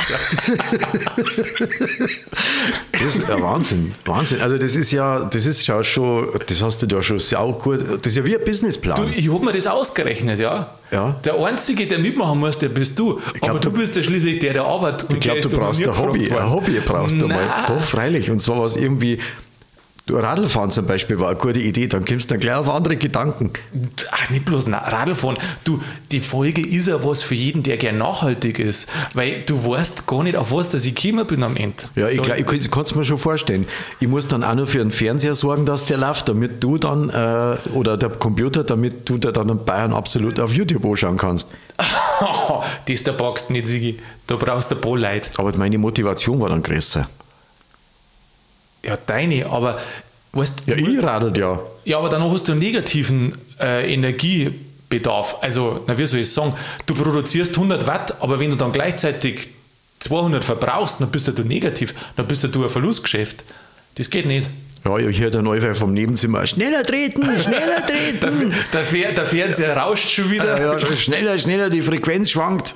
[2.93, 3.95] das ist ja Wahnsinn.
[4.05, 4.41] Wahnsinn.
[4.41, 7.81] Also das ist ja, das ist ja schon, das hast du da schon sehr gut,
[7.81, 8.97] das ist ja wie ein Businessplan.
[8.97, 10.77] Du, ich habe mir das ausgerechnet, ja.
[10.93, 11.17] ja.
[11.25, 13.21] Der Einzige, der mitmachen muss, der bist du.
[13.41, 15.13] Glaub, Aber du, du bist ja schließlich der, der arbeitet.
[15.13, 16.31] Ich glaube, du brauchst ein Hobby.
[16.31, 17.65] Ein Hobby brauchst du mal.
[17.67, 18.31] Doch, freilich.
[18.31, 19.19] Und zwar was irgendwie
[20.05, 22.97] Du, Radlfahren zum Beispiel war eine gute Idee, dann kommst du dann gleich auf andere
[22.97, 23.53] Gedanken.
[24.11, 25.39] Ach, nicht bloß Radlfahren.
[25.63, 30.09] Du, die Folge ist ja was für jeden, der gern nachhaltig ist, weil du weißt
[30.09, 31.85] gar nicht, auf was dass ich gekommen bin am Ende.
[31.95, 33.65] Ja, ich, glaub, ich kann es mir schon vorstellen.
[34.01, 37.09] Ich muss dann auch nur für einen Fernseher sorgen, dass der läuft, damit du dann,
[37.11, 41.47] äh, oder der Computer, damit du dir dann in Bayern absolut auf YouTube anschauen kannst.
[42.89, 44.01] das der boxt nicht, Sigi.
[44.27, 45.31] Da brauchst du ein paar Leute.
[45.37, 47.09] Aber meine Motivation war dann größer
[48.85, 49.79] ja, deine, aber
[50.33, 51.61] weißt Ja, ich radelt ja.
[51.85, 55.37] Ja, aber dann hast du einen negativen äh, Energiebedarf.
[55.41, 56.55] Also, na, wie soll ich sagen,
[56.87, 59.51] du produzierst 100 Watt, aber wenn du dann gleichzeitig
[60.01, 63.45] 200 verbrauchst, dann bist du negativ, dann bist du ein Verlustgeschäft.
[63.97, 64.49] Das geht nicht.
[64.85, 66.45] Ja, ich höre der Neufall vom Nebenzimmer.
[66.47, 68.53] Schneller treten, schneller treten.
[68.73, 70.61] der, der, der, Fernseher rauscht schon wieder.
[70.61, 72.75] Ja, ja, schneller, schneller, die Frequenz schwankt.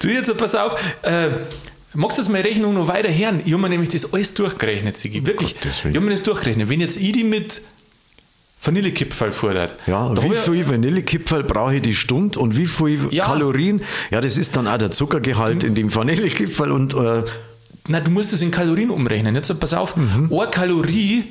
[0.00, 0.80] Du jetzt pass auf.
[1.02, 1.28] Äh,
[1.96, 3.40] magst du das meine Rechnung noch weiter hören?
[3.44, 5.24] Ich habe mir nämlich das alles durchgerechnet, Sigi.
[5.26, 5.56] Wirklich.
[5.64, 6.68] Oh ich habe mir das durchgerechnet.
[6.68, 7.62] Wenn jetzt ich die mit
[8.62, 9.76] Vanillekipferl fordert.
[9.86, 13.24] Ja, wie viel Vanillekipferl brauche ich die Stunde und wie viel ja.
[13.26, 13.82] Kalorien?
[14.10, 16.94] Ja, das ist dann auch der Zuckergehalt in dem Vanillekipferl und.
[16.94, 17.22] Äh,
[17.88, 19.36] Nein, du musst das in Kalorien umrechnen.
[19.36, 20.32] Jetzt pass auf, mhm.
[20.32, 21.26] eine Kalorie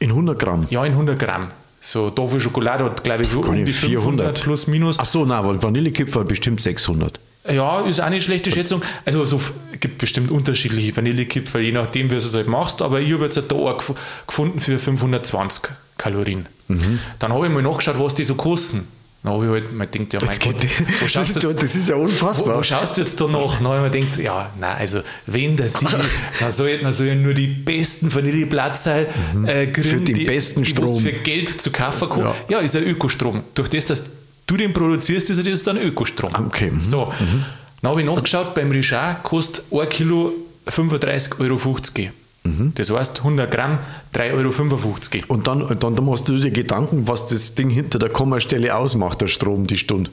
[0.00, 0.66] In 100 Gramm?
[0.70, 1.48] Ja, in 100 Gramm.
[1.80, 4.98] So Tofu Schokolade hat, glaube ich, so um die 400 500 plus minus.
[4.98, 7.20] Ach so, nein, weil Vanillekipferl bestimmt 600.
[7.48, 8.82] Ja, ist auch eine schlechte Schätzung.
[9.04, 9.40] Also es so,
[9.80, 12.82] gibt bestimmt unterschiedliche Vanillekipferl, je nachdem, wie du es halt machst.
[12.82, 13.82] Aber ich habe jetzt da auch
[14.26, 16.46] gefunden für 520 Kalorien.
[16.68, 16.98] Mhm.
[17.18, 18.87] Dann habe ich mal nachgeschaut, was die so kosten.
[19.22, 20.66] Dann habe ich halt mal gedacht, ja, mein Gott,
[21.00, 22.54] wo schaust das, ist, das ist ja unfassbar.
[22.54, 23.57] Wo, wo schaust du jetzt da nach?
[23.59, 25.88] Dann habe ich mir gedacht, ja, nein, also, wenn der Sieg,
[26.40, 29.44] dann soll, dann soll ja nur die besten Vanilleblattseil mhm.
[29.44, 31.02] äh, kriegen, für den die, besten die, Strom.
[31.02, 32.26] für Geld zu kaufen kommen.
[32.48, 32.59] Ja.
[32.59, 33.42] ja, ist ein Ökostrom.
[33.54, 34.02] Durch das, dass
[34.46, 36.33] du den produzierst, ist das dann Ökostrom.
[36.46, 36.70] Okay.
[36.70, 36.85] Mhm.
[36.85, 37.44] So, mhm.
[37.83, 40.33] dann habe ich nachgeschaut, beim Richard kostet 1 Kilo
[40.68, 42.11] 35,50 Euro.
[42.48, 42.72] Mhm.
[42.74, 43.78] Das heißt 100 Gramm
[44.14, 45.34] 3,55 Euro.
[45.34, 49.20] Und dann, dann, dann machst du dir Gedanken, was das Ding hinter der Kommastelle ausmacht,
[49.20, 50.11] der Strom, die Stunde.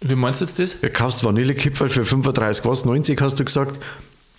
[0.00, 0.80] Wie meinst du jetzt das?
[0.80, 2.84] Du kaufst Vanillekipferl für 35, was?
[2.84, 3.82] 90 hast du gesagt?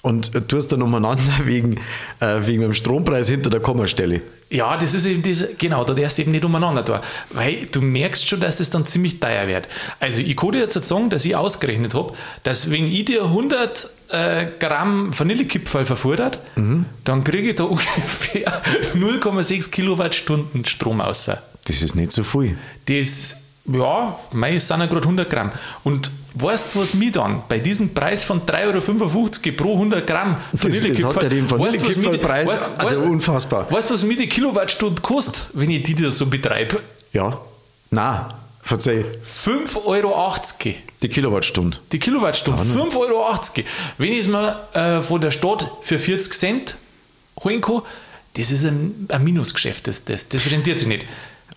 [0.02, 1.78] Und tust dann umeinander wegen,
[2.22, 4.22] äh, wegen dem Strompreis hinter der Kommastelle.
[4.50, 7.02] Ja, das ist eben das, genau, da darfst du eben nicht umeinander da.
[7.32, 9.68] Weil du merkst schon, dass es dann ziemlich teuer wird.
[10.00, 13.90] Also ich kann dir jetzt sagen, dass ich ausgerechnet habe, dass wenn ich dir 100
[14.10, 16.86] äh, Gramm Vanillekipferl verfordert, mhm.
[17.04, 18.62] dann kriege ich da ungefähr
[18.96, 21.44] 0,6 Kilowattstunden Strom außer.
[21.66, 22.58] Das ist nicht so viel.
[22.88, 25.52] Das, ja, mei, es sind ja gerade 100 Gramm.
[25.84, 26.10] Und
[26.42, 31.04] weißt du, was mir dann bei diesem Preis von 3,55 Euro pro 100 Gramm Vanillekipferl,
[31.04, 33.72] das, das hat den Vanillekipferlpreis, weißt, also weißt, unfassbar.
[33.72, 36.82] Weißt du, was mir die Kilowattstunde kostet, wenn ich die da so betreibe?
[37.14, 37.40] Ja,
[37.90, 38.26] nein.
[38.62, 39.06] Verzeih.
[39.26, 40.36] 5,80 Euro.
[41.02, 41.78] Die Kilowattstunde.
[41.92, 43.36] Die Kilowattstunde, 5,80 Euro.
[43.98, 46.76] Wenn ich es mir äh, von der Stadt für 40 Cent
[47.44, 47.82] holen kann,
[48.36, 49.88] das ist ein, ein Minusgeschäft.
[49.88, 51.06] Das, das, das rentiert sich nicht.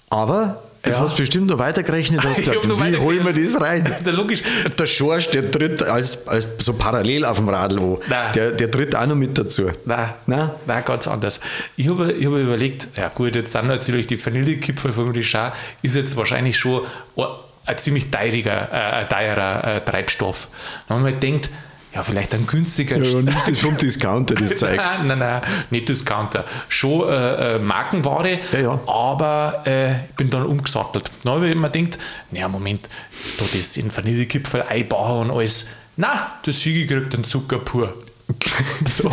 [0.09, 1.03] Aber Jetzt ja.
[1.03, 3.89] hast du bestimmt noch weitergerechnet, hast gesagt, wie holen wir das rein?
[4.05, 4.43] Der, logisch.
[4.77, 7.99] der Schorsch, der tritt als, als so parallel auf dem Radl an.
[8.35, 9.71] Der, der tritt auch noch mit dazu.
[9.85, 10.51] Nein, Nein?
[10.67, 11.41] Nein ganz anders.
[11.77, 15.95] Ich habe ich hab überlegt, ja gut, jetzt sind natürlich die Vanillekipferl von Richard, ist
[15.95, 16.83] jetzt wahrscheinlich schon
[17.65, 20.49] ein ziemlich teuriger, äh, teurer äh, Treibstoff.
[20.89, 21.51] Dann haben wir gedacht,
[21.95, 22.97] ja, vielleicht ein günstiger.
[23.03, 24.77] Ja, nimmst das vom Discounter, das Zeug.
[24.77, 26.45] nein, nein, nein, nicht Discounter.
[26.69, 28.81] Schon äh, äh, Markenware, ja, ja.
[28.87, 31.11] aber äh, ich bin dann umgesattelt.
[31.23, 31.99] Dann habe ich mir gedacht,
[32.31, 32.89] naja, Moment,
[33.39, 35.67] da das in Vanillekipferl einbauen und alles.
[35.97, 37.95] Na, das Siege kriegt den Zucker pur.
[38.87, 39.13] so.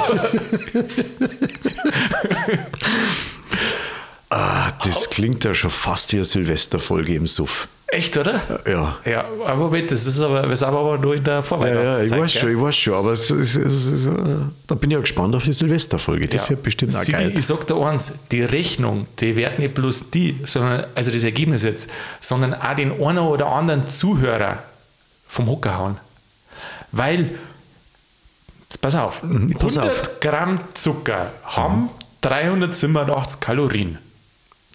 [4.30, 7.68] ah, das klingt ja schon fast wie eine Silvesterfolge im Suff.
[7.92, 8.42] Echt, oder?
[8.68, 8.98] Ja.
[9.04, 12.10] Ja, aber Moment, das ist aber, wir sind aber nur in der Vorweihnachtszeit.
[12.10, 14.08] Ja, ja, ich weiß schon, ich weiß schon, aber es, es, es,
[14.68, 16.28] da bin ich ja gespannt auf die Silvesterfolge.
[16.28, 16.50] Das ja.
[16.52, 17.34] wird bestimmt auch geil.
[17.36, 21.64] Ich sag dir eins, die Rechnung, die wird nicht bloß die, sondern, also das Ergebnis
[21.64, 21.90] jetzt,
[22.22, 24.60] sondern auch den einen oder anderen Zuhörer
[25.28, 25.98] vom Hocker hauen.
[26.92, 27.32] Weil,
[28.82, 30.20] pass auf, mhm, pass 100 auf.
[30.20, 31.90] Gramm Zucker haben mhm.
[32.22, 33.98] 387 Kalorien.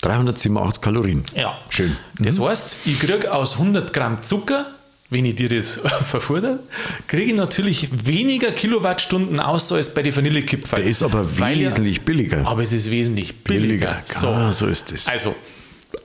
[0.05, 1.25] 387 Kalorien.
[1.35, 1.59] Ja.
[1.71, 1.97] Schön.
[2.19, 2.45] Das mhm.
[2.45, 4.67] heißt, ich kriege aus 100 Gramm Zucker,
[5.11, 6.61] wenn ich dir das verfordere,
[7.07, 10.83] kriege ich natürlich weniger Kilowattstunden aus als bei den Vanillekipferl.
[10.83, 12.47] Der ist aber wesentlich ja, billiger.
[12.47, 13.67] Aber es ist wesentlich billiger.
[13.67, 14.03] billiger.
[14.07, 14.29] So.
[14.29, 15.09] Ah, so ist es.
[15.09, 15.35] Also,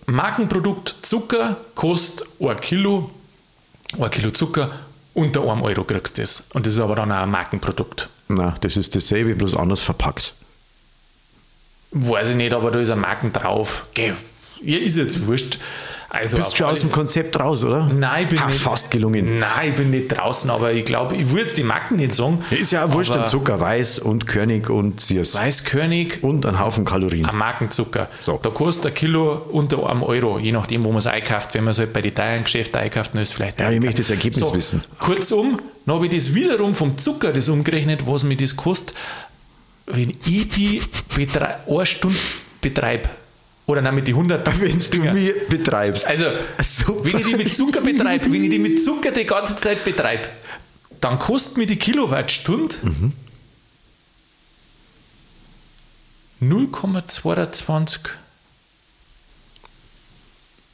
[0.05, 3.11] Markenprodukt Zucker kostet 1 Kilo,
[3.99, 4.71] 1 Kilo Zucker,
[5.13, 6.47] unter 1 Euro kriegst du das.
[6.53, 8.09] Und das ist aber dann auch ein Markenprodukt.
[8.29, 10.33] Na, das ist dasselbe, bloß anders verpackt.
[11.91, 13.85] Weiß ich nicht, aber da ist ein Marken drauf.
[13.93, 14.13] Geh,
[14.61, 15.57] ist jetzt wurscht.
[16.11, 17.85] Also Bist schon aus dem Konzept raus, oder?
[17.85, 18.59] Nein, ich bin ha, nicht.
[18.59, 19.37] Fast gelungen.
[19.37, 22.43] Nein, ich bin nicht draußen, aber ich glaube, ich würde jetzt die Marken nicht sagen.
[22.49, 25.35] Ist ja auch wurscht, ein Zucker, weiß und Körnig und Ziers.
[25.35, 26.23] Weiß, Körnig.
[26.23, 27.27] Und ein Haufen Kalorien.
[27.27, 28.09] Ein Markenzucker.
[28.21, 28.39] So.
[28.41, 31.53] Da kostet ein Kilo unter einem Euro, je nachdem, wo man es einkauft.
[31.53, 33.59] Wenn man es halt bei den teuren Geschäften einkauft, dann ist es vielleicht.
[33.59, 34.81] Ja, ich möchte das Ergebnis so, wissen.
[34.97, 38.95] Kurzum, dann habe ich das wiederum vom Zucker das umgerechnet, was mir das kostet,
[39.89, 40.81] wenn ich die
[41.17, 42.17] eine Stunde
[42.61, 43.09] betreibe
[43.65, 46.05] Oder nein, mit die 100 Wenn du mich betreibst.
[46.07, 46.25] Also,
[46.63, 47.05] Super.
[47.05, 50.29] wenn ich die mit Zucker betreibe, wenn ich die mit Zucker die ganze Zeit betreibe,
[51.01, 52.75] dann kostet mir die Kilowattstunde
[56.41, 57.99] 0,22.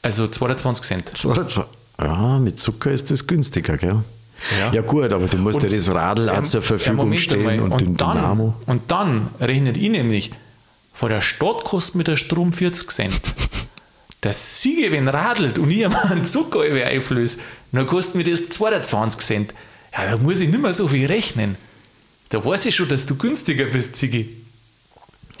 [0.02, 1.16] Also 22 Cent.
[1.18, 1.66] Zwei- zwei-
[2.00, 4.04] Ja, mit Zucker ist das günstiger, gell?
[4.60, 4.72] Ja.
[4.72, 7.20] Ja, gut, aber du musst Und- ja das Radl auch Ja, zur ja, Verfügung Moment
[7.20, 7.72] stellen einmal.
[7.72, 8.54] und, den dann, Dynamo.
[8.66, 10.30] Und dann rechnet ich nämlich,
[10.92, 13.20] von der Stadt kostet mir der Strom 40 Cent.
[14.22, 17.38] Der Siege, wenn radelt und ich einmal einen Zucker einflöße,
[17.72, 19.54] dann kostet mir das 22 Cent.
[19.96, 21.56] Ja, da muss ich nicht mehr so viel rechnen.
[22.30, 24.36] Da weiß ich schon, dass du günstiger bist, Sigi.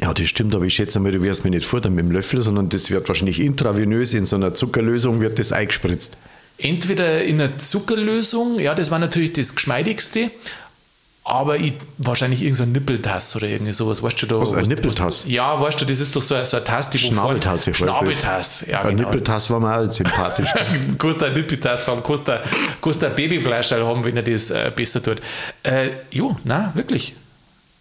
[0.00, 2.42] Ja, das stimmt, aber ich schätze mal, du wirst mir nicht futtern mit dem Löffel,
[2.42, 6.16] sondern das wird wahrscheinlich intravenös in so einer Zuckerlösung wird das eingespritzt.
[6.58, 10.30] Entweder in einer Zuckerlösung, ja, das war natürlich das Geschmeidigste,
[11.28, 14.40] aber ich, wahrscheinlich irgendein so Nippeltass oder irgendwie sowas, weißt du da?
[14.40, 15.24] Was, ein Nippeltass?
[15.26, 17.78] Ja, weißt du, das ist doch so, so eine Tasse, die Schnabeltasse das.
[17.78, 19.08] Schnabeltass, ja, Ein genau.
[19.08, 20.48] Nippeltass war mir auch sympathisch.
[20.98, 22.40] Kostet ein Nippeltass haben, kostet ein,
[22.80, 25.20] kostet ein Babyfleisch haben, wenn er das äh, besser tut.
[25.64, 27.16] Äh, jo, na wirklich.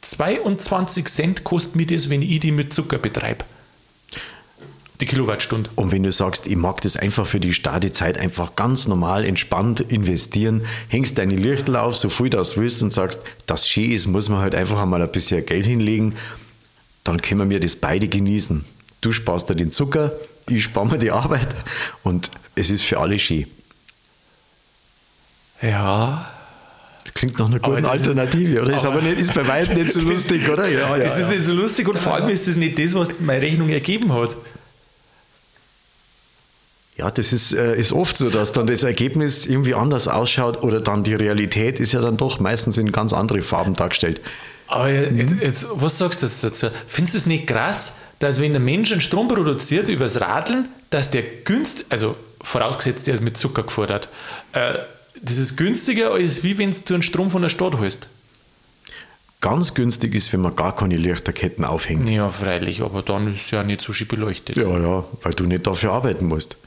[0.02, 3.46] 22 Cent kostet mir das, wenn ich die mit Zucker betreibe.
[5.02, 5.70] Die Kilowattstunde.
[5.76, 9.82] Und wenn du sagst, ich mag das einfach für die Startezeit einfach ganz normal, entspannt
[9.82, 14.30] investieren, hängst deine Lichtel auf, so viel das willst und sagst, das schön ist, muss
[14.30, 16.16] man halt einfach einmal ein bisschen Geld hinlegen,
[17.04, 18.64] dann können wir das beide genießen.
[19.02, 20.14] Du sparst dir den Zucker,
[20.48, 21.48] ich spare mir die Arbeit
[22.04, 23.46] und es ist für alle schön.
[25.62, 26.30] Ja,
[27.14, 28.76] Klingt nach einer guten das ist- Alternative, oder?
[28.76, 30.68] Ist aber- aber nicht, ist bei weitem nicht so lustig, oder?
[30.68, 31.36] Ja, das ist ja.
[31.36, 34.36] nicht so lustig und vor allem ist das nicht das, was meine Rechnung ergeben hat.
[36.98, 40.80] Ja, das ist, äh, ist oft so, dass dann das Ergebnis irgendwie anders ausschaut oder
[40.80, 44.22] dann die Realität ist ja dann doch meistens in ganz andere Farben dargestellt.
[44.68, 46.68] Aber jetzt, jetzt, was sagst du jetzt dazu?
[46.88, 51.12] Findest du es nicht krass, dass wenn der Mensch einen Strom produziert übers Radeln, dass
[51.12, 54.08] der günstig, also vorausgesetzt, der ist mit Zucker gefordert,
[54.54, 54.76] äh,
[55.22, 58.10] das ist günstiger, als wie wenn du einen Strom von der Stadt holst?
[59.42, 62.10] Ganz günstig ist, wenn man gar keine Lichterketten aufhängt.
[62.10, 64.58] Ja, freilich, aber dann ist es ja nicht so schön beleuchtet.
[64.58, 66.58] Ja, ja, weil du nicht dafür arbeiten musst.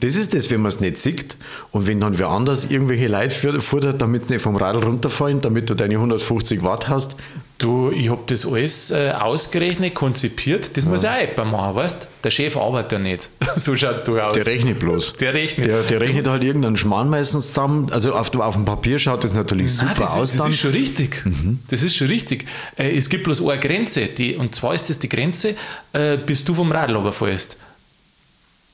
[0.00, 1.36] Das ist das, wenn man es nicht sieht
[1.70, 5.70] und wenn dann wer anders irgendwelche Leute fordert, damit sie nicht vom Radl runterfallen, damit
[5.70, 7.16] du deine 150 Watt hast.
[7.58, 12.30] Du, ich habe das alles äh, ausgerechnet, konzipiert, das muss auch jemand machen, weißt Der
[12.30, 13.30] Chef arbeitet ja nicht.
[13.56, 14.34] so schaut es doch aus.
[14.34, 15.14] Der rechnet bloß.
[15.14, 15.66] Der rechnet.
[15.66, 17.90] Der, der rechnet halt irgendeinen Schmarrn meistens zusammen.
[17.90, 20.50] Also auf, auf dem Papier schaut das natürlich super Nein, das, aus ist, das dann.
[20.50, 21.24] ist schon richtig.
[21.70, 22.44] Das ist schon richtig.
[22.76, 25.54] Äh, es gibt bloß eine Grenze, die, und zwar ist das die Grenze,
[25.94, 27.56] äh, bis du vom Radl runterfällst.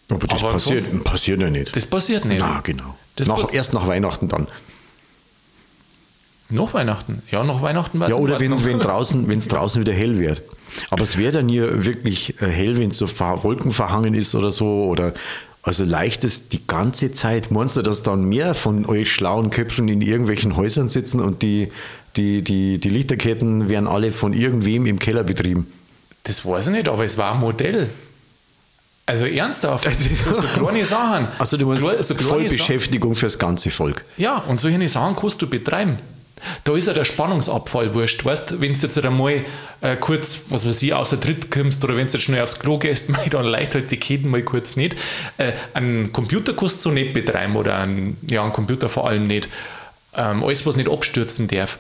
[0.09, 1.75] Aber das aber passiert, passiert ja nicht.
[1.75, 2.41] Das passiert nicht.
[2.41, 2.97] Na, genau.
[3.27, 4.47] Nach, erst nach Weihnachten dann.
[6.53, 7.23] Nach Weihnachten.
[7.31, 10.43] Ja, nach Weihnachten war Ja, oder wenn wenn draußen, wenn es draußen wieder hell wird.
[10.91, 14.53] Aber es wird dann hier wirklich äh, hell, wenn es so Wolken verhangen ist oder
[14.53, 14.85] so.
[14.85, 15.15] Oder
[15.63, 17.51] also leicht ist die ganze Zeit.
[17.51, 21.73] Meinst du, dass dann mehr von euch schlauen Köpfen in irgendwelchen Häusern sitzen und die,
[22.17, 25.73] die, die, die Lichterketten werden alle von irgendwem im Keller betrieben?
[26.25, 27.89] Das weiß ich nicht, aber es war ein Modell.
[29.05, 31.29] Also ernsthaft, so, so kleine Sachen.
[31.39, 32.27] Also du meinst so, Sachen.
[32.27, 34.05] Vollbeschäftigung fürs ganze Volk.
[34.17, 35.99] Ja, und solche Sachen kannst du betreiben.
[36.65, 39.45] Da ist ja der Spannungsabfall wurscht, weißt wenn du jetzt halt einmal
[39.81, 42.79] äh, kurz, was weiß ich, außer Tritt kommst oder wenn du jetzt schnell aufs Klo
[42.79, 44.97] gehst, mei, dann leitet halt die Ketten mal kurz nicht.
[45.39, 49.27] Äh, einen Computer kannst du so nicht betreiben oder einen, ja, einen Computer vor allem
[49.27, 49.49] nicht.
[50.15, 51.79] Ähm, alles, was nicht abstürzen darf.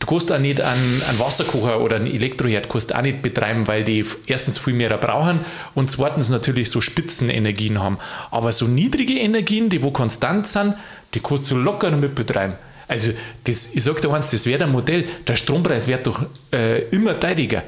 [0.00, 3.84] Du kannst auch nicht einen, einen Wasserkocher oder einen Elektroherd kannst auch nicht betreiben, weil
[3.84, 5.40] die erstens viel mehr brauchen
[5.74, 7.98] und zweitens natürlich so Spitzenenergien haben.
[8.30, 10.74] Aber so niedrige Energien, die wo konstant sind,
[11.14, 12.54] die kannst du locker damit betreiben.
[12.88, 13.12] Also
[13.44, 17.18] das, ich sage dir eins, das wäre ein Modell, der Strompreis wird doch äh, immer
[17.18, 17.62] teiliger.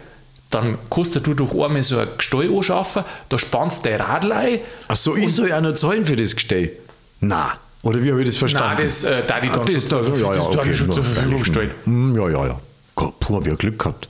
[0.51, 4.61] Dann kostet du doch einmal so ein Gestell anschaffen, da spannst du dein Radl ein.
[4.89, 6.73] Ach so, ich soll ja noch zahlen für das Gestell.
[7.21, 8.69] Na, oder wie habe ich das verstanden?
[8.77, 10.93] Nein, das äh, da die dann Ah, das zur, da- ja, ja, das okay, schon
[10.93, 11.75] zur Verfügung gestellt.
[11.85, 12.61] Hm, Ja, ja, ja.
[12.95, 14.09] Gott, puh, hab ich ja Glück gehabt.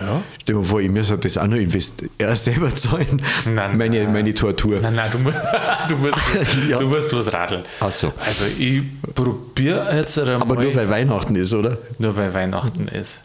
[0.00, 0.22] Ja.
[0.40, 3.22] Stell dir mal vor, ich müsste das auch noch invest ja, selber zahlen.
[3.44, 4.12] Nein, meine, nein.
[4.12, 4.80] meine Tortur.
[4.80, 5.36] Nein, nein, du musst,
[5.88, 6.78] du musst, bloß, Ja.
[6.78, 7.62] du musst bloß radeln.
[7.80, 8.12] Ach so.
[8.26, 8.82] Also ich
[9.14, 11.78] probiere jetzt einmal, Aber nur weil Weihnachten ist, oder?
[11.98, 13.20] nur weil Weihnachten ist.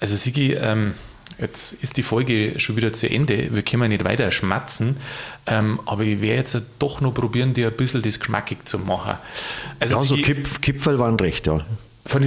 [0.00, 0.92] Also Sigi, ähm,
[1.38, 3.54] jetzt ist die Folge schon wieder zu Ende.
[3.54, 4.96] Wir können nicht weiter schmatzen,
[5.46, 9.18] ähm, aber ich werde jetzt doch noch probieren, dir ein bisschen das geschmackig zu machen.
[9.80, 11.64] Also Ja, so Sigi, Kipf, Kipferl waren recht, ja.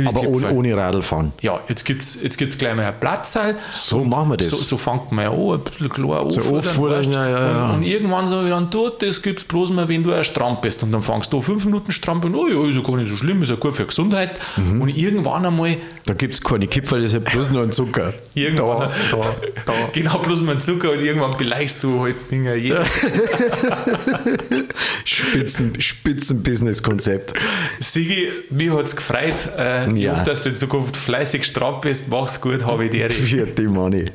[0.06, 1.34] Aber ohne, ohne Radl fahren.
[1.42, 3.58] Ja, jetzt gibt es jetzt gibt's gleich mal ein Platzteil.
[3.72, 4.50] So machen wir das.
[4.50, 7.66] So, so fängt man ja an, ein bisschen klar So auffuttern, ja, ja, ja.
[7.68, 10.24] Und, und irgendwann sage ich dann, du, das gibt es bloß mal, wenn du ein
[10.24, 10.82] Stramp bist.
[10.82, 13.44] Und dann fängst du fünf Minuten strampeln, oh ja, ist ja gar nicht so schlimm,
[13.44, 14.40] ist ja gut für Gesundheit.
[14.56, 14.82] Mhm.
[14.82, 18.13] Und irgendwann einmal, Da gibt es keine Kipferl, das ist ja bloß nur ein Zucker.
[18.34, 19.36] irgendwann, Da, da,
[19.66, 19.74] da.
[19.94, 22.84] genau bloß mal einen Zucker und irgendwann beleichst du halt Dinger jeden.
[25.06, 27.34] Spitzen, Spitzen-Business-Konzept.
[27.80, 29.36] Sigi, mir hat es gefreut.
[29.67, 30.13] Äh, Ich Ja.
[30.13, 32.10] hoffe, dass du in Zukunft fleißig stramm bist.
[32.10, 33.10] Mach's gut, habe ich dir.
[33.10, 34.06] Vierte Money.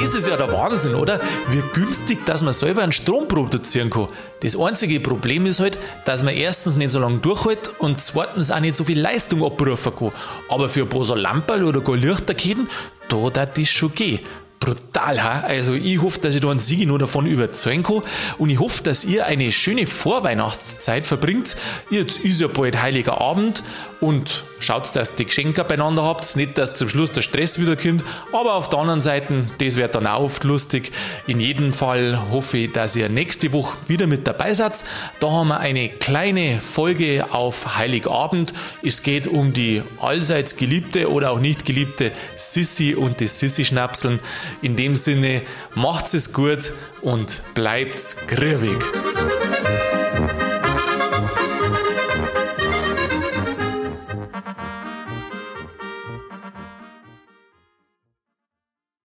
[0.00, 1.20] Das ist ja der Wahnsinn, oder?
[1.48, 4.08] Wie günstig, dass man selber einen Strom produzieren kann.
[4.40, 8.60] Das einzige Problem ist halt, dass man erstens nicht so lange durchhält und zweitens auch
[8.60, 10.12] nicht so viel Leistung abrufen kann.
[10.50, 12.68] Aber für ein paar so Lamperl oder gar Lichterketten,
[13.08, 14.20] da darf das schon gehen.
[14.62, 15.40] Brutal, ha?
[15.40, 18.02] Also ich hoffe, dass ich da einen Sigi nur davon überzeugen kann
[18.38, 21.56] und ich hoffe, dass ihr eine schöne Vorweihnachtszeit verbringt.
[21.90, 23.64] Jetzt ist ja bald Heiliger Abend
[24.00, 28.54] und schaut, dass die Geschenke beieinander habt, nicht, dass zum Schluss der Stress wiederkommt, aber
[28.54, 30.92] auf der anderen Seite, das wird dann auch oft lustig.
[31.26, 34.84] In jedem Fall hoffe ich, dass ihr nächste Woche wieder mit dabei seid.
[35.20, 38.52] Da haben wir eine kleine Folge auf Heiligabend.
[38.82, 44.20] Es geht um die allseits geliebte oder auch nicht geliebte Sissi und die Sissi-Schnapseln.
[44.62, 45.42] In dem Sinne,
[45.74, 46.72] macht's es gut
[47.02, 48.78] und bleibt's grübig.